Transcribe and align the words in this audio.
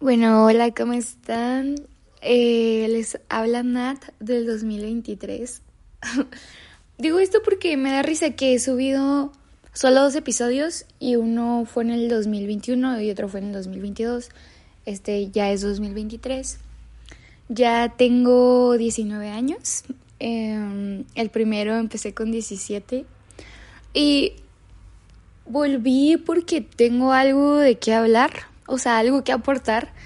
Bueno, 0.00 0.44
hola, 0.44 0.72
¿cómo 0.72 0.92
están? 0.92 1.74
Eh, 2.20 2.86
les 2.88 3.18
habla 3.28 3.64
Nat 3.64 4.00
del 4.20 4.46
2023. 4.46 5.60
Digo 6.98 7.18
esto 7.18 7.40
porque 7.44 7.76
me 7.76 7.90
da 7.90 8.02
risa 8.02 8.30
que 8.30 8.54
he 8.54 8.60
subido 8.60 9.32
solo 9.72 10.02
dos 10.02 10.14
episodios 10.14 10.86
y 11.00 11.16
uno 11.16 11.64
fue 11.66 11.82
en 11.82 11.90
el 11.90 12.08
2021 12.08 13.00
y 13.00 13.10
otro 13.10 13.28
fue 13.28 13.40
en 13.40 13.46
el 13.46 13.52
2022. 13.54 14.28
Este 14.86 15.30
ya 15.32 15.50
es 15.50 15.62
2023. 15.62 16.58
Ya 17.48 17.92
tengo 17.96 18.78
19 18.78 19.30
años. 19.30 19.82
Em, 20.20 21.06
el 21.16 21.30
primero 21.30 21.76
empecé 21.76 22.14
con 22.14 22.30
17. 22.30 23.04
Y 23.94 24.34
volví 25.44 26.18
porque 26.18 26.60
tengo 26.60 27.12
algo 27.12 27.56
de 27.56 27.80
qué 27.80 27.94
hablar. 27.94 28.30
O 28.68 28.78
sea, 28.78 28.98
algo 28.98 29.24
que 29.24 29.32
aportar. 29.32 29.97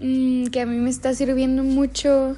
Mm, 0.00 0.46
que 0.46 0.60
a 0.60 0.66
mí 0.66 0.76
me 0.76 0.90
está 0.90 1.14
sirviendo 1.14 1.62
mucho. 1.62 2.36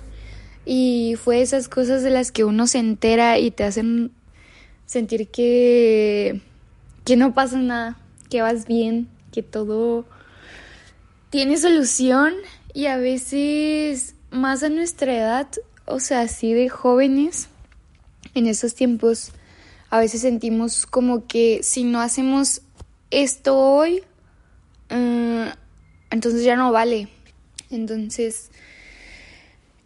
Y 0.65 1.17
fue 1.23 1.43
esas 1.43 1.69
cosas 1.69 2.03
de 2.03 2.11
las 2.11 2.33
que 2.33 2.45
uno 2.45 2.67
se 2.67 2.79
entera 2.79 3.39
y 3.39 3.51
te 3.51 3.65
hacen 3.65 4.13
sentir 4.87 5.29
que, 5.29 6.41
que 7.05 7.17
no 7.17 7.33
pasa 7.35 7.59
nada, 7.59 7.99
que 8.29 8.43
vas 8.43 8.67
bien, 8.67 9.09
que 9.33 9.43
todo 9.43 10.05
tiene 11.31 11.57
solución 11.57 12.35
y 12.75 12.87
a 12.87 12.97
veces 12.97 14.15
más 14.31 14.63
a 14.63 14.69
nuestra 14.69 15.17
edad, 15.17 15.49
o 15.87 16.01
sea, 16.01 16.23
así 16.23 16.53
de 16.53 16.69
jóvenes, 16.69 17.49
en 18.35 18.47
esos 18.47 18.75
tiempos, 18.75 19.33
a 19.91 19.99
veces 19.99 20.21
sentimos 20.21 20.87
como 20.87 21.27
que 21.27 21.61
si 21.63 21.85
no 21.85 22.01
hacemos 22.01 22.63
esto 23.11 23.59
hoy, 23.59 24.03
uh, 24.91 25.51
entonces 26.11 26.45
ya 26.45 26.57
no 26.57 26.71
vale. 26.73 27.09
Entonces, 27.71 28.51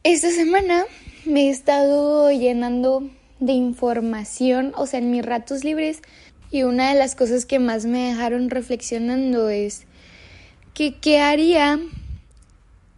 esta 0.02 0.30
semana 0.30 0.84
me 1.24 1.48
he 1.48 1.50
estado 1.50 2.30
llenando 2.30 3.08
de 3.40 3.52
información, 3.52 4.72
o 4.76 4.86
sea, 4.86 5.00
en 5.00 5.10
mis 5.10 5.24
ratos 5.24 5.64
libres, 5.64 6.00
y 6.50 6.62
una 6.62 6.90
de 6.90 6.98
las 6.98 7.14
cosas 7.14 7.46
que 7.46 7.58
más 7.58 7.84
me 7.84 8.10
dejaron 8.10 8.48
reflexionando 8.48 9.48
es 9.48 9.86
que 10.72 10.94
qué 10.94 11.18
haría 11.20 11.80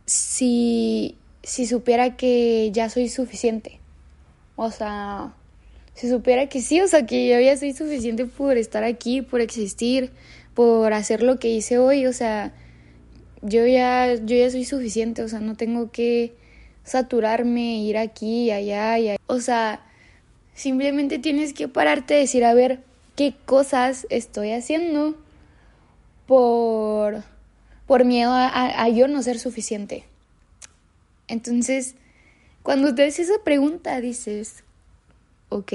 si, 0.05 1.17
si 1.42 1.67
supiera 1.67 2.17
que 2.17 2.70
ya 2.73 2.89
soy 2.89 3.09
suficiente. 3.09 3.81
O 4.57 4.70
sea, 4.70 5.34
si 5.95 6.09
supiera 6.09 6.48
que 6.48 6.61
sí, 6.61 6.81
o 6.81 6.89
sea, 6.89 7.07
que 7.07 7.29
yo 7.29 7.41
ya 7.41 7.57
soy 7.57 7.73
suficiente 7.73 8.27
por 8.27 8.57
estar 8.57 8.84
aquí, 8.84 9.23
por 9.23 9.41
existir, 9.41 10.11
por 10.55 10.92
hacer 10.92 11.23
lo 11.23 11.39
que 11.39 11.48
hice 11.48 11.79
hoy, 11.79 12.07
o 12.07 12.12
sea, 12.12 12.53
yo 13.47 13.66
ya, 13.66 14.14
yo 14.14 14.36
ya 14.36 14.50
soy 14.50 14.64
suficiente, 14.64 15.22
o 15.22 15.28
sea, 15.28 15.41
no 15.41 15.56
tengo 15.56 15.91
que 15.91 16.34
saturarme, 16.84 17.78
ir 17.78 17.98
aquí 17.98 18.44
y 18.44 18.50
allá 18.50 18.98
y 18.98 19.08
allá. 19.08 19.20
O 19.27 19.41
sea, 19.41 19.84
simplemente 20.55 21.19
tienes 21.19 21.52
que 21.52 21.69
pararte 21.69 22.14
a 22.14 22.18
decir, 22.18 22.45
a 22.45 22.55
ver, 22.55 22.80
qué 23.17 23.35
cosas 23.46 24.06
estoy 24.11 24.52
haciendo 24.52 25.17
por 26.27 27.23
por 27.86 28.05
miedo 28.05 28.33
a, 28.35 28.89
yo 28.89 29.06
no 29.06 29.23
ser 29.23 29.39
suficiente. 29.39 30.05
Entonces, 31.29 31.95
cuando 32.62 32.95
te 32.95 33.05
haces 33.05 33.30
esa 33.30 33.45
pregunta, 33.45 34.01
dices, 34.01 34.64
ok, 35.51 35.73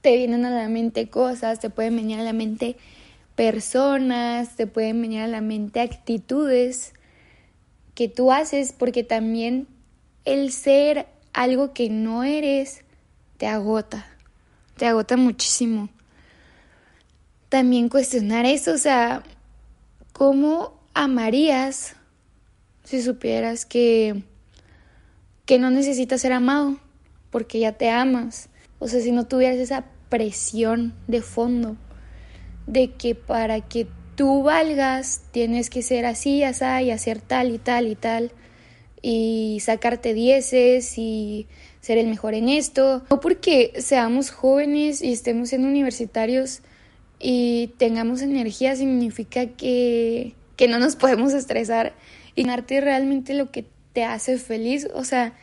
te 0.00 0.16
vienen 0.16 0.44
a 0.44 0.50
la 0.50 0.68
mente 0.68 1.08
cosas, 1.08 1.58
te 1.58 1.70
pueden 1.70 1.96
venir 1.96 2.20
a 2.20 2.22
la 2.22 2.32
mente 2.32 2.76
personas, 3.40 4.54
te 4.54 4.66
pueden 4.66 5.00
venir 5.00 5.22
a 5.22 5.26
la 5.26 5.40
mente 5.40 5.80
actitudes 5.80 6.92
que 7.94 8.06
tú 8.06 8.32
haces, 8.32 8.74
porque 8.76 9.02
también 9.02 9.66
el 10.26 10.52
ser 10.52 11.06
algo 11.32 11.72
que 11.72 11.88
no 11.88 12.22
eres 12.22 12.82
te 13.38 13.46
agota, 13.46 14.06
te 14.76 14.84
agota 14.84 15.16
muchísimo. 15.16 15.88
También 17.48 17.88
cuestionar 17.88 18.44
eso, 18.44 18.74
o 18.74 18.76
sea, 18.76 19.22
¿Cómo 20.12 20.78
amarías 20.92 21.96
si 22.84 23.00
supieras 23.00 23.64
que, 23.64 24.22
que 25.46 25.58
no 25.58 25.70
necesitas 25.70 26.20
ser 26.20 26.34
amado 26.34 26.76
porque 27.30 27.58
ya 27.58 27.72
te 27.72 27.88
amas? 27.88 28.50
O 28.80 28.86
sea, 28.86 29.00
si 29.00 29.12
no 29.12 29.26
tuvieras 29.26 29.56
esa 29.56 29.86
presión 30.10 30.92
de 31.08 31.22
fondo 31.22 31.78
de 32.70 32.92
que 32.92 33.14
para 33.14 33.60
que 33.60 33.86
tú 34.14 34.42
valgas 34.42 35.22
tienes 35.32 35.70
que 35.70 35.82
ser 35.82 36.06
así, 36.06 36.44
así 36.44 36.64
y 36.84 36.90
hacer 36.90 37.20
tal 37.20 37.52
y 37.52 37.58
tal 37.58 37.88
y 37.88 37.96
tal 37.96 38.32
y 39.02 39.58
sacarte 39.60 40.14
dieces 40.14 40.96
y 40.98 41.46
ser 41.80 41.98
el 41.98 42.06
mejor 42.06 42.34
en 42.34 42.48
esto. 42.48 43.02
No 43.10 43.20
porque 43.20 43.72
seamos 43.78 44.30
jóvenes 44.30 45.02
y 45.02 45.12
estemos 45.12 45.48
siendo 45.48 45.68
universitarios 45.68 46.60
y 47.18 47.72
tengamos 47.78 48.22
energía 48.22 48.76
significa 48.76 49.46
que, 49.46 50.34
que 50.56 50.68
no 50.68 50.78
nos 50.78 50.96
podemos 50.96 51.32
estresar 51.32 51.94
y 52.36 52.48
arte 52.48 52.80
realmente 52.80 53.34
lo 53.34 53.50
que 53.50 53.66
te 53.92 54.04
hace 54.04 54.38
feliz, 54.38 54.86
o 54.94 55.02
sea, 55.02 55.34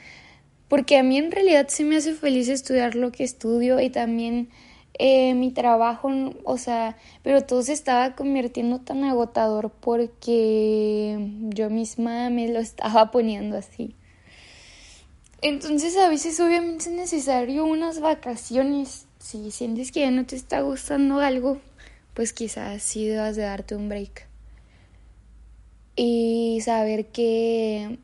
porque 0.69 0.97
a 0.97 1.03
mí 1.03 1.17
en 1.17 1.31
realidad 1.31 1.67
sí 1.69 1.83
me 1.83 1.97
hace 1.97 2.13
feliz 2.13 2.47
estudiar 2.47 2.95
lo 2.95 3.11
que 3.11 3.23
estudio 3.25 3.81
y 3.81 3.89
también 3.89 4.49
eh, 4.99 5.35
mi 5.35 5.51
trabajo, 5.51 6.09
o 6.43 6.57
sea, 6.57 6.97
pero 7.21 7.41
todo 7.43 7.61
se 7.61 7.73
estaba 7.73 8.15
convirtiendo 8.15 8.79
tan 8.79 9.03
agotador 9.03 9.69
porque 9.69 11.17
yo 11.49 11.69
misma 11.69 12.29
me 12.31 12.47
lo 12.47 12.59
estaba 12.59 13.11
poniendo 13.11 13.57
así. 13.57 13.95
Entonces 15.41 15.95
a 15.97 16.09
veces 16.09 16.39
obviamente 16.39 16.85
es 16.85 16.95
necesario 16.95 17.65
unas 17.65 17.99
vacaciones. 17.99 19.05
Si 19.19 19.51
sientes 19.51 19.91
que 19.91 19.99
ya 20.01 20.11
no 20.11 20.25
te 20.25 20.35
está 20.35 20.61
gustando 20.61 21.19
algo, 21.19 21.59
pues 22.15 22.33
quizás 22.33 22.81
sí 22.81 23.07
debas 23.07 23.35
de 23.35 23.43
darte 23.43 23.75
un 23.75 23.89
break. 23.89 24.27
Y 25.95 26.59
saber 26.63 27.07
que, 27.07 27.99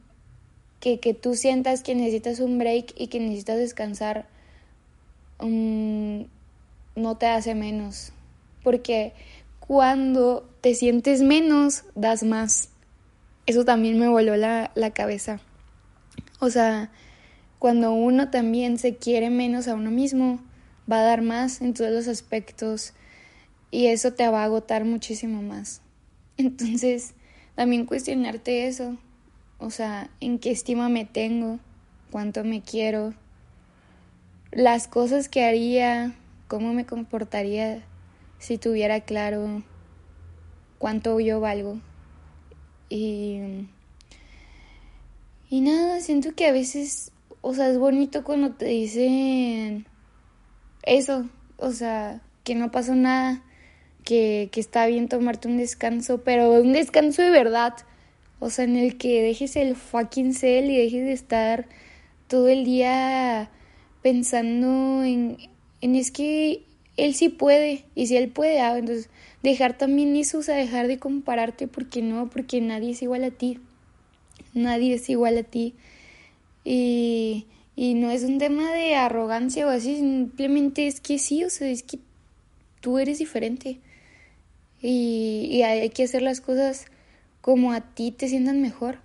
que, 0.80 1.00
que 1.00 1.16
tú 1.16 1.34
sientas 1.36 1.82
que 1.82 1.96
necesitas 1.96 2.40
un 2.40 2.60
break 2.60 2.94
y 2.96 3.08
que 3.08 3.20
necesitas 3.20 3.58
descansar 3.58 4.28
um, 5.40 6.26
no 6.96 7.18
te 7.18 7.28
hace 7.28 7.56
menos. 7.56 8.14
Porque 8.64 9.14
cuando 9.60 10.50
te 10.62 10.76
sientes 10.76 11.22
menos, 11.22 11.86
das 11.96 12.24
más. 12.24 12.70
Eso 13.46 13.66
también 13.66 14.00
me 14.00 14.08
voló 14.08 14.36
la, 14.38 14.72
la 14.76 14.92
cabeza. 14.92 15.40
O 16.40 16.50
sea, 16.50 16.92
cuando 17.60 17.94
uno 17.94 18.30
también 18.30 18.78
se 18.78 18.96
quiere 18.96 19.30
menos 19.30 19.68
a 19.68 19.76
uno 19.76 19.92
mismo, 19.92 20.40
va 20.92 21.00
a 21.00 21.04
dar 21.04 21.22
más 21.22 21.62
en 21.62 21.74
todos 21.74 21.92
los 21.92 22.08
aspectos 22.08 22.94
y 23.72 23.88
eso 23.88 24.14
te 24.14 24.28
va 24.28 24.42
a 24.42 24.46
agotar 24.46 24.86
muchísimo 24.86 25.42
más. 25.42 25.82
Entonces, 26.38 27.14
también 27.56 27.86
cuestionarte 27.86 28.68
eso, 28.68 28.98
o 29.60 29.70
sea, 29.70 30.10
en 30.20 30.40
qué 30.40 30.52
estima 30.52 30.90
me 30.90 31.06
tengo, 31.06 31.60
cuánto 32.12 32.44
me 32.44 32.62
quiero, 32.62 33.14
las 34.52 34.88
cosas 34.88 35.30
que 35.30 35.44
haría, 35.44 36.14
cómo 36.54 36.72
me 36.72 36.86
comportaría 36.86 37.82
si 38.38 38.60
tuviera 38.60 39.00
claro 39.00 39.64
cuánto 40.78 41.20
yo 41.20 41.40
valgo. 41.40 41.80
Y, 42.90 43.40
y 45.50 45.62
nada, 45.62 46.00
siento 46.00 46.36
que 46.36 46.46
a 46.46 46.52
veces, 46.52 47.12
o 47.42 47.56
sea, 47.56 47.72
es 47.72 47.80
bonito 47.80 48.24
cuando 48.24 48.52
te 48.52 48.66
dicen 48.66 49.88
eso, 50.84 51.28
o 51.58 51.72
sea, 51.72 52.22
que 52.44 52.54
no 52.54 52.70
pasó 52.70 52.94
nada, 52.94 53.42
que, 54.04 54.50
que 54.52 54.60
está 54.60 54.86
bien 54.86 55.10
tomarte 55.10 55.48
un 55.48 55.58
descanso, 55.58 56.22
pero 56.24 56.52
un 56.62 56.74
descanso 56.74 57.24
de 57.24 57.32
verdad. 57.32 57.74
O 58.38 58.52
sea, 58.52 58.66
en 58.66 58.78
el 58.78 59.00
que 59.00 59.24
dejes 59.24 59.56
el 59.56 59.76
fucking 59.76 60.36
cel 60.36 60.70
y 60.70 60.78
dejes 60.78 61.04
de 61.04 61.14
estar 61.14 61.68
todo 62.28 62.48
el 62.48 62.64
día 62.64 63.50
pensando 64.04 65.04
en, 65.04 65.38
es 65.84 66.12
que 66.12 66.64
él 66.98 67.16
sí 67.16 67.30
puede 67.30 67.86
y 67.96 68.08
si 68.08 68.18
él 68.18 68.30
puede, 68.30 68.60
ah, 68.60 68.78
entonces 68.78 69.10
dejar 69.42 69.78
también 69.78 70.16
eso, 70.16 70.40
o 70.40 70.44
sea, 70.44 70.56
dejar 70.56 70.88
de 70.88 71.00
compararte 71.00 71.68
porque 71.68 72.02
no, 72.02 72.30
porque 72.30 72.62
nadie 72.62 72.92
es 72.92 73.02
igual 73.02 73.24
a 73.24 73.32
ti. 73.32 73.60
nadie 74.54 74.96
es 74.96 75.10
igual 75.10 75.38
a 75.38 75.44
ti. 75.44 75.76
Y, 76.64 77.46
y 77.76 77.96
no 77.96 78.12
es 78.12 78.24
un 78.24 78.38
tema 78.38 78.72
de 78.72 78.96
arrogancia 78.96 79.68
o 79.68 79.70
así, 79.70 79.98
simplemente 79.98 80.88
es 80.88 81.02
que 81.02 81.20
sí, 81.20 81.44
o 81.44 81.50
sea, 81.50 81.70
es 81.70 81.84
que 81.84 82.00
tú 82.80 83.00
eres 83.00 83.20
diferente. 83.20 83.80
Y, 84.82 85.48
y 85.52 85.64
hay 85.64 85.90
que 85.90 86.04
hacer 86.04 86.22
las 86.22 86.42
cosas 86.42 86.86
como 87.42 87.74
a 87.74 87.82
ti 87.82 88.12
te 88.12 88.28
sientan 88.30 88.62
mejor. 88.62 89.00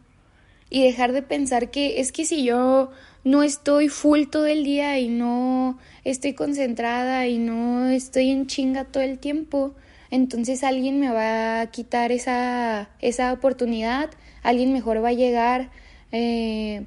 Y 0.70 0.82
dejar 0.82 1.12
de 1.12 1.22
pensar 1.22 1.70
que 1.70 2.00
es 2.00 2.12
que 2.12 2.24
si 2.24 2.44
yo 2.44 2.90
no 3.24 3.42
estoy 3.42 3.88
full 3.88 4.26
todo 4.30 4.46
el 4.46 4.64
día 4.64 4.98
y 4.98 5.08
no 5.08 5.78
estoy 6.04 6.34
concentrada 6.34 7.26
y 7.26 7.38
no 7.38 7.88
estoy 7.88 8.30
en 8.30 8.46
chinga 8.46 8.84
todo 8.84 9.02
el 9.02 9.18
tiempo, 9.18 9.74
entonces 10.10 10.64
alguien 10.64 11.00
me 11.00 11.10
va 11.10 11.60
a 11.60 11.66
quitar 11.70 12.12
esa, 12.12 12.90
esa 13.00 13.32
oportunidad, 13.32 14.10
alguien 14.42 14.72
mejor 14.72 15.04
va 15.04 15.08
a 15.08 15.12
llegar. 15.12 15.70
Eh, 16.12 16.86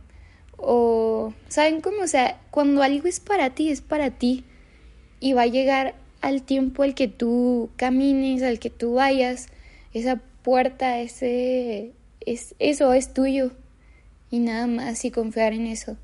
o, 0.58 1.34
¿saben 1.48 1.82
cómo? 1.82 2.02
O 2.04 2.08
sea, 2.08 2.40
cuando 2.50 2.82
algo 2.82 3.08
es 3.08 3.20
para 3.20 3.52
ti, 3.52 3.70
es 3.70 3.82
para 3.82 4.12
ti. 4.12 4.46
Y 5.20 5.34
va 5.34 5.44
a 5.44 5.48
llegar 5.48 5.96
al 6.22 6.42
tiempo 6.42 6.84
al 6.84 6.96
que 6.96 7.08
tú 7.08 7.70
camines, 7.76 8.42
al 8.42 8.60
que 8.60 8.72
tú 8.72 8.94
vayas. 8.96 9.48
Esa 9.94 10.20
puerta, 10.42 11.00
ese, 11.00 11.94
es, 12.22 12.56
eso 12.58 12.94
es 12.94 13.14
tuyo. 13.14 13.52
Y 14.32 14.40
nada 14.40 14.66
más, 14.66 15.06
y 15.06 15.12
confiar 15.12 15.54
en 15.54 15.68
eso. 15.68 15.98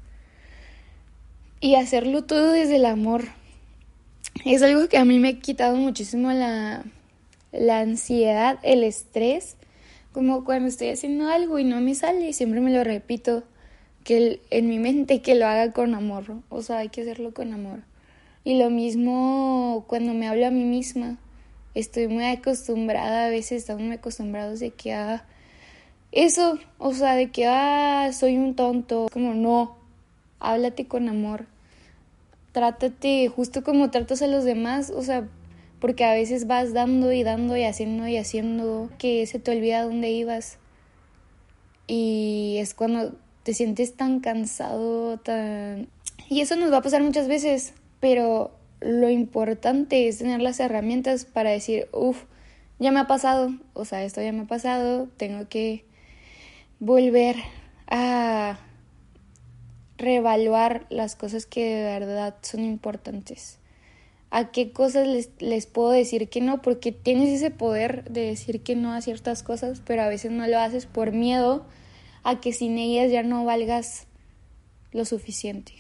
Y 1.59 1.75
hacerlo 1.75 2.23
todo 2.23 2.51
desde 2.51 2.75
el 2.75 2.85
amor. 2.85 3.25
Es 4.45 4.61
algo 4.61 4.87
que 4.87 4.97
a 4.97 5.05
mí 5.05 5.19
me 5.19 5.29
ha 5.29 5.39
quitado 5.39 5.75
muchísimo 5.75 6.31
la, 6.31 6.85
la 7.51 7.79
ansiedad, 7.79 8.59
el 8.63 8.83
estrés. 8.83 9.57
Como 10.11 10.43
cuando 10.43 10.67
estoy 10.67 10.89
haciendo 10.89 11.27
algo 11.29 11.59
y 11.59 11.63
no 11.63 11.79
me 11.81 11.95
sale, 11.95 12.33
siempre 12.33 12.61
me 12.61 12.71
lo 12.71 12.83
repito 12.83 13.43
que 14.07 14.39
en 14.51 14.69
mi 14.69 14.79
mente 14.79 15.21
que 15.21 15.35
lo 15.35 15.45
haga 15.45 15.73
con 15.73 15.93
amor, 15.93 16.41
o 16.47 16.61
sea, 16.61 16.77
hay 16.77 16.87
que 16.87 17.01
hacerlo 17.01 17.33
con 17.33 17.51
amor. 17.51 17.81
Y 18.45 18.57
lo 18.57 18.69
mismo 18.69 19.83
cuando 19.87 20.13
me 20.13 20.29
hablo 20.29 20.47
a 20.47 20.49
mí 20.49 20.63
misma, 20.63 21.17
estoy 21.75 22.07
muy 22.07 22.23
acostumbrada, 22.23 23.25
a 23.25 23.29
veces 23.29 23.63
estamos 23.63 23.83
muy 23.83 23.95
acostumbrados 23.95 24.61
de 24.61 24.71
que, 24.71 24.93
ah, 24.93 25.25
eso, 26.13 26.57
o 26.77 26.93
sea, 26.93 27.15
de 27.15 27.31
que, 27.31 27.47
ah, 27.47 28.09
soy 28.13 28.37
un 28.37 28.55
tonto, 28.55 29.07
como 29.11 29.33
no, 29.33 29.75
háblate 30.39 30.87
con 30.87 31.09
amor, 31.09 31.45
trátate 32.51 33.27
justo 33.27 33.63
como 33.63 33.91
tratas 33.91 34.21
a 34.21 34.27
los 34.27 34.43
demás, 34.43 34.89
o 34.89 35.01
sea, 35.03 35.27
porque 35.79 36.05
a 36.05 36.13
veces 36.13 36.47
vas 36.47 36.73
dando 36.73 37.11
y 37.11 37.23
dando 37.23 37.55
y 37.55 37.63
haciendo 37.63 38.07
y 38.07 38.17
haciendo 38.17 38.89
que 38.97 39.25
se 39.27 39.39
te 39.39 39.51
olvida 39.51 39.83
dónde 39.83 40.09
ibas. 40.09 40.57
Y 41.85 42.57
es 42.59 42.73
cuando 42.73 43.15
te 43.43 43.53
sientes 43.53 43.95
tan 43.95 44.19
cansado, 44.19 45.17
tan... 45.19 45.87
Y 46.29 46.41
eso 46.41 46.55
nos 46.55 46.71
va 46.71 46.77
a 46.77 46.81
pasar 46.81 47.01
muchas 47.01 47.27
veces, 47.27 47.73
pero 47.99 48.51
lo 48.81 49.09
importante 49.09 50.07
es 50.07 50.17
tener 50.17 50.41
las 50.41 50.59
herramientas 50.59 51.25
para 51.25 51.51
decir, 51.51 51.87
uff, 51.93 52.23
ya 52.79 52.91
me 52.91 52.99
ha 52.99 53.07
pasado, 53.07 53.51
o 53.73 53.85
sea, 53.85 54.03
esto 54.03 54.21
ya 54.21 54.33
me 54.33 54.41
ha 54.41 54.47
pasado, 54.47 55.07
tengo 55.17 55.47
que 55.47 55.85
volver 56.79 57.37
a 57.87 58.59
reevaluar 59.97 60.85
las 60.89 61.15
cosas 61.15 61.45
que 61.45 61.75
de 61.75 61.83
verdad 61.83 62.35
son 62.41 62.63
importantes. 62.63 63.59
A 64.29 64.51
qué 64.51 64.71
cosas 64.71 65.07
les, 65.07 65.29
les, 65.39 65.65
puedo 65.67 65.91
decir 65.91 66.29
que 66.29 66.41
no, 66.41 66.61
porque 66.61 66.91
tienes 66.91 67.29
ese 67.29 67.49
poder 67.49 68.03
de 68.09 68.21
decir 68.21 68.61
que 68.61 68.75
no 68.75 68.93
a 68.93 69.01
ciertas 69.01 69.41
cosas, 69.41 69.81
pero 69.85 70.01
a 70.01 70.09
veces 70.09 70.31
no 70.31 70.45
lo 70.47 70.59
haces 70.59 70.85
por 70.85 71.11
miedo 71.11 71.65
a 72.23 72.41
que 72.41 72.51
sin 72.51 72.77
ellas 72.77 73.11
ya 73.11 73.23
no 73.23 73.45
valgas 73.45 74.05
lo 74.91 75.05
suficiente. 75.05 75.73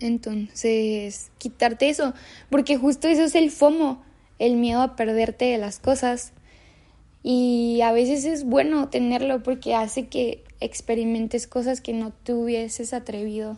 Entonces, 0.00 1.30
quitarte 1.38 1.88
eso, 1.88 2.12
porque 2.50 2.76
justo 2.76 3.08
eso 3.08 3.24
es 3.24 3.34
el 3.34 3.50
FOMO, 3.50 4.02
el 4.38 4.56
miedo 4.56 4.82
a 4.82 4.96
perderte 4.96 5.46
de 5.46 5.58
las 5.58 5.78
cosas. 5.78 6.32
Y 7.28 7.80
a 7.80 7.90
veces 7.90 8.24
es 8.24 8.44
bueno 8.44 8.88
tenerlo 8.88 9.42
porque 9.42 9.74
hace 9.74 10.06
que 10.06 10.44
experimentes 10.60 11.48
cosas 11.48 11.80
que 11.80 11.92
no 11.92 12.12
te 12.12 12.32
hubieses 12.32 12.92
atrevido 12.92 13.56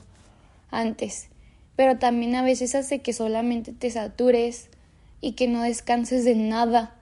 antes. 0.70 1.29
Pero 1.76 1.99
también 1.99 2.35
a 2.35 2.43
veces 2.43 2.75
hace 2.75 3.00
que 3.00 3.12
solamente 3.12 3.75
te 3.75 3.91
satures 3.91 4.70
y 5.20 5.32
que 5.32 5.49
no 5.49 5.61
descanses 5.61 6.25
de 6.25 6.35
nada, 6.35 6.97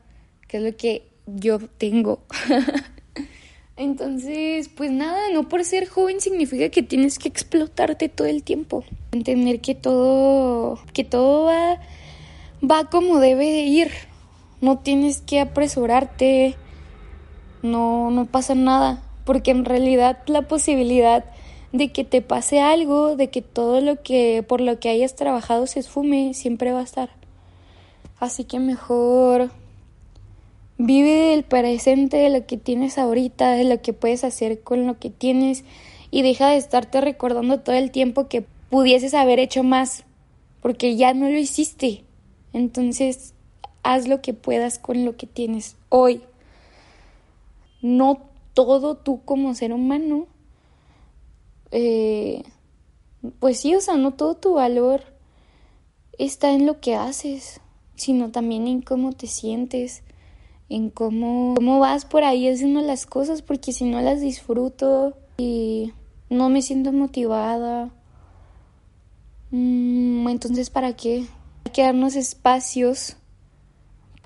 que 0.49 0.57
es 0.57 0.63
lo 0.65 0.77
que 0.77 1.07
yo 1.27 1.61
tengo. 1.61 2.25
Entonces, 3.77 4.69
pues 4.69 4.91
nada, 4.91 5.21
no 5.33 5.49
por 5.49 5.63
ser 5.63 5.87
joven 5.87 6.21
significa 6.21 6.69
que 6.71 6.83
tienes 6.83 7.21
que 7.21 7.29
explotarte 7.29 8.09
todo 8.09 8.27
el 8.27 8.43
tiempo. 8.43 8.83
Entender 9.13 9.61
que 9.61 9.77
todo, 9.77 10.81
que 10.93 11.05
todo 11.05 11.45
va, 11.45 11.81
va 12.61 12.91
como 12.91 13.21
debe 13.21 13.53
de 13.53 13.63
ir. 13.63 13.91
No 14.61 14.79
tienes 14.79 15.21
que 15.21 15.41
apresurarte. 15.41 16.57
No, 17.63 18.11
no 18.11 18.27
pasa 18.27 18.55
nada. 18.55 19.03
Porque 19.25 19.51
en 19.51 19.65
realidad 19.65 20.19
la 20.27 20.43
posibilidad 20.43 21.25
de 21.73 21.93
que 21.93 22.05
te 22.05 22.23
pase 22.23 22.61
algo, 22.61 23.17
de 23.17 23.29
que 23.29 23.43
todo 23.43 23.81
lo 23.81 24.03
que, 24.03 24.45
por 24.47 24.61
lo 24.61 24.79
que 24.79 24.89
hayas 24.89 25.17
trabajado 25.17 25.67
se 25.67 25.81
esfume, 25.81 26.33
siempre 26.35 26.73
va 26.73 26.81
a 26.81 26.85
estar. 26.85 27.11
Así 28.19 28.45
que 28.45 28.59
mejor 28.59 29.51
Vive 30.79 31.33
el 31.33 31.43
presente 31.43 32.19
de 32.19 32.29
lo 32.29 32.47
que 32.47 32.59
tienes 32.59 32.99
ahorita, 32.99 33.53
de 33.53 33.65
lo 33.65 33.81
que 33.81 33.95
puedes 33.95 34.25
hacer 34.25 34.61
con 34.61 34.87
lo 34.87 34.99
que 34.99 35.09
tienes 35.09 35.65
y 36.11 36.21
deja 36.21 36.51
de 36.51 36.59
estarte 36.59 37.01
recordando 37.01 37.61
todo 37.61 37.77
el 37.77 37.91
tiempo 37.91 38.29
que 38.29 38.45
pudieses 38.69 39.15
haber 39.15 39.39
hecho 39.39 39.63
más, 39.63 40.05
porque 40.61 40.97
ya 40.97 41.15
no 41.15 41.31
lo 41.31 41.39
hiciste. 41.39 42.05
Entonces, 42.53 43.33
haz 43.93 44.09
lo 44.09 44.23
que 44.23 44.35
puedas 44.35 44.79
con 44.79 45.05
lo 45.05 45.17
que 45.17 45.27
tienes 45.27 45.77
hoy. 45.89 46.23
No 47.83 48.21
todo 48.55 48.97
tú 48.97 49.23
como 49.25 49.55
ser 49.55 49.73
humano. 49.73 50.27
Eh, 51.71 52.43
pues 53.39 53.61
sí, 53.61 53.75
o 53.75 53.81
sea, 53.81 53.97
no 53.97 54.15
todo 54.15 54.37
tu 54.37 54.55
valor 54.55 55.03
está 56.19 56.53
en 56.53 56.67
lo 56.67 56.81
que 56.81 56.95
haces, 56.95 57.61
sino 57.97 58.31
también 58.31 58.67
en 58.67 58.83
cómo 58.83 59.13
te 59.13 59.27
sientes 59.27 60.03
en 60.69 60.91
cómo, 60.91 61.55
cómo 61.55 61.79
vas 61.79 62.05
por 62.05 62.25
ahí 62.25 62.49
haciendo 62.49 62.81
las 62.81 63.07
cosas, 63.07 63.43
porque 63.43 63.73
si 63.73 63.85
no 63.85 64.01
las 64.01 64.21
disfruto 64.21 65.17
y 65.37 65.93
no 66.29 66.49
me 66.49 66.63
siento 66.63 66.93
motivada, 66.93 67.91
mm, 69.51 70.29
entonces 70.29 70.71
¿para 70.71 70.95
qué? 70.95 71.27
Hay 71.65 71.73
que 71.73 71.83
darnos 71.83 72.17
espacios 72.17 73.17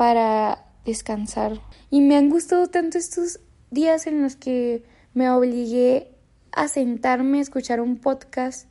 para 0.01 0.65
descansar. 0.87 1.61
Y 1.91 2.01
me 2.01 2.17
han 2.17 2.31
gustado 2.31 2.69
tanto 2.69 2.97
estos 2.97 3.39
días 3.71 4.07
en 4.07 4.23
los 4.23 4.35
que 4.35 4.83
me 5.13 5.29
obligué 5.29 6.11
a 6.53 6.69
sentarme 6.69 7.37
a 7.37 7.43
escuchar 7.43 7.83
un 7.83 7.99
podcast 7.99 8.67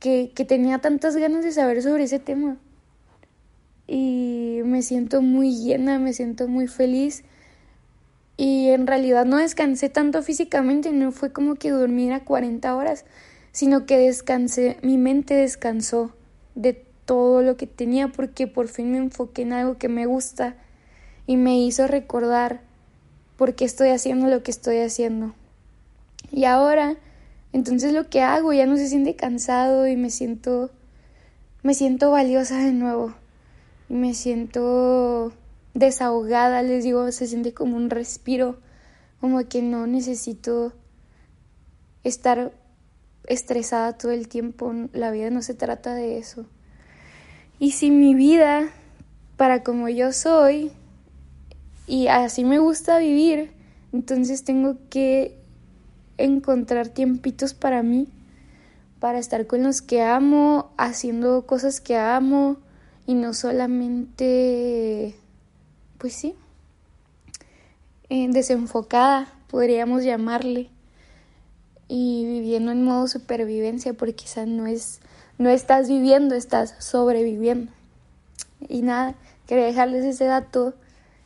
que, 0.00 0.32
que 0.34 0.44
tenía 0.44 0.80
tantas 0.80 1.14
ganas 1.14 1.44
de 1.44 1.52
saber 1.52 1.84
sobre 1.84 2.02
ese 2.02 2.18
tema 2.18 2.58
y 3.86 4.58
me 4.64 4.82
siento 4.82 5.22
muy 5.22 5.54
llena, 5.54 6.00
me 6.00 6.12
siento 6.12 6.48
muy 6.48 6.66
feliz 6.66 7.22
y 8.36 8.70
en 8.70 8.88
realidad 8.88 9.24
no 9.24 9.36
descansé 9.36 9.88
tanto 9.88 10.24
físicamente, 10.24 10.90
no 10.90 11.12
fue 11.12 11.32
como 11.32 11.54
que 11.54 11.70
dormiera 11.70 12.24
40 12.24 12.74
horas, 12.74 13.04
sino 13.52 13.86
que 13.86 13.98
descansé, 13.98 14.78
mi 14.82 14.98
mente 14.98 15.34
descansó 15.34 16.12
de 16.56 16.87
todo 17.08 17.40
lo 17.40 17.56
que 17.56 17.66
tenía 17.66 18.08
porque 18.08 18.46
por 18.46 18.68
fin 18.68 18.92
me 18.92 18.98
enfoqué 18.98 19.42
en 19.42 19.54
algo 19.54 19.78
que 19.78 19.88
me 19.88 20.04
gusta 20.04 20.56
y 21.26 21.38
me 21.38 21.58
hizo 21.58 21.88
recordar 21.88 22.60
por 23.38 23.54
qué 23.54 23.64
estoy 23.64 23.88
haciendo 23.88 24.28
lo 24.28 24.42
que 24.42 24.50
estoy 24.50 24.78
haciendo. 24.78 25.34
Y 26.30 26.44
ahora, 26.44 26.96
entonces 27.54 27.94
lo 27.94 28.10
que 28.10 28.20
hago 28.20 28.52
ya 28.52 28.66
no 28.66 28.76
se 28.76 28.88
siente 28.88 29.16
cansado 29.16 29.88
y 29.88 29.96
me 29.96 30.10
siento 30.10 30.70
me 31.62 31.72
siento 31.72 32.10
valiosa 32.10 32.58
de 32.58 32.72
nuevo 32.72 33.14
me 33.88 34.14
siento 34.14 35.32
desahogada, 35.74 36.62
les 36.62 36.84
digo, 36.84 37.10
se 37.10 37.26
siente 37.26 37.54
como 37.54 37.76
un 37.76 37.90
respiro, 37.90 38.58
como 39.20 39.46
que 39.48 39.62
no 39.62 39.86
necesito 39.86 40.72
estar 42.04 42.52
estresada 43.26 43.96
todo 43.96 44.12
el 44.12 44.28
tiempo, 44.28 44.72
la 44.92 45.10
vida 45.10 45.30
no 45.30 45.42
se 45.42 45.54
trata 45.54 45.94
de 45.94 46.18
eso. 46.18 46.46
Y 47.60 47.72
si 47.72 47.90
mi 47.90 48.14
vida, 48.14 48.68
para 49.36 49.64
como 49.64 49.88
yo 49.88 50.12
soy, 50.12 50.70
y 51.88 52.06
así 52.06 52.44
me 52.44 52.58
gusta 52.58 52.98
vivir, 52.98 53.50
entonces 53.92 54.44
tengo 54.44 54.76
que 54.90 55.36
encontrar 56.18 56.88
tiempitos 56.88 57.54
para 57.54 57.82
mí, 57.82 58.08
para 59.00 59.18
estar 59.18 59.46
con 59.46 59.62
los 59.62 59.82
que 59.82 60.02
amo, 60.02 60.70
haciendo 60.76 61.46
cosas 61.46 61.80
que 61.80 61.96
amo, 61.96 62.58
y 63.06 63.14
no 63.14 63.34
solamente, 63.34 65.14
pues 65.98 66.12
sí, 66.12 66.34
eh, 68.08 68.28
desenfocada, 68.30 69.32
podríamos 69.48 70.04
llamarle. 70.04 70.70
y 71.90 72.26
viviendo 72.26 72.70
en 72.70 72.84
modo 72.84 73.08
supervivencia 73.08 73.94
porque 73.94 74.14
quizás 74.14 74.46
no 74.46 74.66
es 74.66 75.00
no 75.38 75.50
estás 75.50 75.88
viviendo, 75.88 76.34
estás 76.34 76.74
sobreviviendo. 76.78 77.72
Y 78.68 78.82
nada, 78.82 79.14
quería 79.46 79.64
dejarles 79.64 80.04
ese 80.04 80.24
dato. 80.24 80.74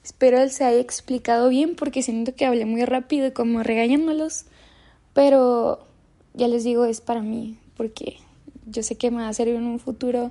Espero 0.05 0.41
él 0.41 0.51
se 0.51 0.65
haya 0.65 0.81
explicado 0.81 1.49
bien 1.49 1.77
porque 1.77 2.03
siento 2.03 2.35
que 2.35 2.45
hablé 2.45 2.67
muy 2.67 2.85
rápido 2.85 3.27
y 3.27 3.33
como 3.33 3.63
regañándolos. 3.63 4.45
Pero 5.15 5.87
ya 6.35 6.49
les 6.49 6.65
digo, 6.65 6.85
es 6.85 7.01
para 7.01 7.23
mí 7.23 7.59
porque 7.77 8.19
yo 8.67 8.83
sé 8.83 8.97
que 8.97 9.11
me 9.11 9.23
va 9.23 9.29
a 9.29 9.33
servir 9.33 9.57
en 9.57 9.65
un 9.65 9.79
futuro. 9.79 10.31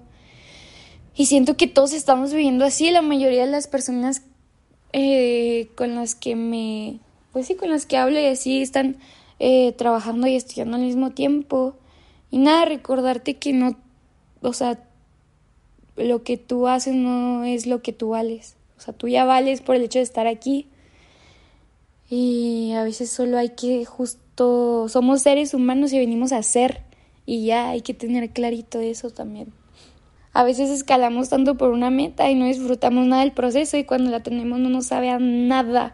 Y 1.16 1.26
siento 1.26 1.58
que 1.58 1.68
todos 1.68 1.94
estamos 1.94 2.32
viviendo 2.32 2.66
así. 2.66 2.90
La 2.92 3.02
mayoría 3.02 3.46
de 3.46 3.52
las 3.52 3.68
personas 3.68 4.22
eh, 4.94 5.70
con 5.76 5.96
las 5.96 6.16
que 6.16 6.36
me, 6.36 7.00
pues 7.34 7.48
sí, 7.48 7.56
con 7.56 7.70
las 7.70 7.86
que 7.86 7.98
hablo 7.98 8.20
y 8.20 8.26
así 8.26 8.62
están 8.62 8.98
eh, 9.40 9.74
trabajando 9.74 10.28
y 10.28 10.36
estudiando 10.36 10.78
al 10.78 10.84
mismo 10.84 11.12
tiempo. 11.12 11.76
Y 12.32 12.40
nada, 12.40 12.66
recordarte 12.66 13.38
que 13.38 13.54
no, 13.54 13.76
o 14.42 14.54
sea, 14.54 14.80
lo 15.98 16.24
que 16.24 16.38
tú 16.38 16.68
haces 16.68 16.96
no 16.96 17.44
es 17.44 17.68
lo 17.68 17.82
que 17.82 17.94
tú 17.94 18.10
vales. 18.10 18.56
O 18.78 18.82
sea, 18.82 18.94
tú 18.94 19.08
ya 19.08 19.26
vales 19.26 19.62
por 19.62 19.76
el 19.76 19.84
hecho 19.84 20.00
de 20.00 20.04
estar 20.04 20.28
aquí. 20.28 20.68
Y 22.10 22.72
a 22.74 22.84
veces 22.84 23.10
solo 23.10 23.38
hay 23.38 23.50
que 23.50 23.86
justo, 23.86 24.88
somos 24.90 25.22
seres 25.22 25.54
humanos 25.54 25.94
y 25.94 26.00
venimos 26.00 26.32
a 26.32 26.42
ser. 26.42 26.82
Y 27.26 27.46
ya 27.46 27.70
hay 27.70 27.82
que 27.82 27.94
tener 27.94 28.32
clarito 28.32 28.80
eso 28.80 29.12
también. 29.12 29.54
A 30.34 30.44
veces 30.44 30.70
escalamos 30.70 31.30
tanto 31.30 31.58
por 31.58 31.72
una 31.72 31.90
meta 31.90 32.30
y 32.32 32.36
no 32.36 32.46
disfrutamos 32.46 33.06
nada 33.06 33.22
del 33.22 33.34
proceso 33.34 33.78
y 33.78 33.84
cuando 33.84 34.10
la 34.10 34.24
tenemos 34.24 34.60
no 34.60 34.70
nos 34.70 34.88
sabe 34.88 35.10
a 35.10 35.20
nada. 35.20 35.94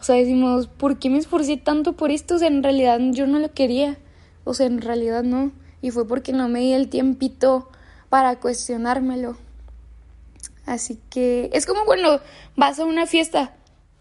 O 0.00 0.02
sea, 0.02 0.16
decimos, 0.16 0.66
¿por 0.66 0.98
qué 0.98 1.10
me 1.10 1.18
esforcé 1.18 1.56
tanto 1.56 1.94
por 1.94 2.10
esto? 2.10 2.34
O 2.34 2.38
sea, 2.38 2.48
en 2.48 2.62
realidad 2.62 3.00
yo 3.12 3.26
no 3.26 3.38
lo 3.38 3.52
quería. 3.52 3.98
O 4.44 4.54
sea, 4.54 4.66
en 4.66 4.80
realidad 4.80 5.22
no 5.22 5.52
y 5.80 5.90
fue 5.90 6.06
porque 6.06 6.32
no 6.32 6.48
me 6.48 6.60
di 6.60 6.72
el 6.72 6.88
tiempito 6.88 7.68
para 8.08 8.40
cuestionármelo. 8.40 9.36
Así 10.66 10.98
que 11.10 11.50
es 11.52 11.66
como 11.66 11.84
cuando 11.84 12.20
vas 12.56 12.78
a 12.78 12.84
una 12.84 13.06
fiesta, 13.06 13.54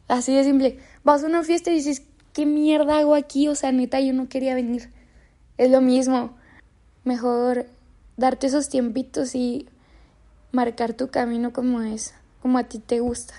así 0.08 0.36
de 0.36 0.44
simple, 0.44 0.80
vas 1.04 1.24
a 1.24 1.28
una 1.28 1.44
fiesta 1.44 1.72
y 1.72 1.76
dices, 1.76 2.04
¿qué 2.34 2.46
mierda 2.46 3.00
hago 3.00 3.16
aquí? 3.16 3.48
O 3.48 3.56
sea, 3.56 3.72
neta, 3.72 4.00
yo 4.02 4.14
no 4.14 4.28
quería 4.28 4.54
venir. 4.54 4.92
Es 5.58 5.72
lo 5.72 5.82
mismo. 5.82 6.36
Mejor 7.04 7.68
darte 8.18 8.48
esos 8.48 8.70
tiempitos 8.70 9.34
y 9.34 9.70
marcar 10.52 10.94
tu 10.94 11.08
camino 11.10 11.54
como 11.54 11.82
es, 11.82 12.14
como 12.42 12.58
a 12.58 12.64
ti 12.66 12.80
te 12.80 13.00
gusta. 13.00 13.34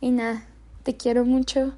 Y 0.00 0.10
nada, 0.12 0.46
te 0.82 0.96
quiero 0.96 1.24
mucho. 1.24 1.74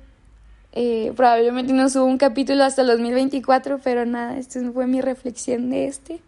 Eh, 0.73 1.12
probablemente 1.14 1.73
no 1.73 1.88
subo 1.88 2.07
un 2.07 2.19
capítulo 2.19 2.64
hasta 2.64 2.83
el 2.83 2.88
2024, 2.88 3.79
pero 3.83 4.07
nada, 4.07 4.38
esta 4.38 4.61
fue 4.73 4.87
mi 4.87 5.00
reflexión 5.00 5.71
de 5.71 5.87
este. 5.87 6.21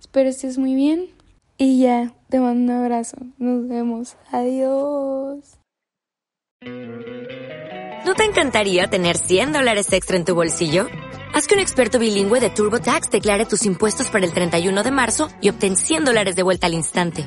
Espero 0.00 0.28
estés 0.28 0.58
muy 0.58 0.74
bien. 0.74 1.06
Y 1.56 1.80
ya, 1.80 2.12
te 2.28 2.38
mando 2.38 2.72
un 2.72 2.78
abrazo. 2.78 3.16
Nos 3.38 3.68
vemos. 3.68 4.16
Adiós. 4.30 5.58
¿No 8.04 8.14
te 8.14 8.24
encantaría 8.24 8.88
tener 8.88 9.16
100 9.16 9.52
dólares 9.52 9.92
extra 9.92 10.16
en 10.16 10.24
tu 10.24 10.34
bolsillo? 10.34 10.86
Haz 11.34 11.46
que 11.46 11.54
un 11.54 11.60
experto 11.60 11.98
bilingüe 11.98 12.40
de 12.40 12.50
TurboTax 12.50 13.10
declare 13.10 13.44
tus 13.44 13.66
impuestos 13.66 14.08
para 14.08 14.24
el 14.24 14.32
31 14.32 14.82
de 14.82 14.90
marzo 14.90 15.28
y 15.40 15.50
obtén 15.50 15.76
100 15.76 16.04
dólares 16.04 16.34
de 16.34 16.42
vuelta 16.42 16.66
al 16.66 16.74
instante. 16.74 17.26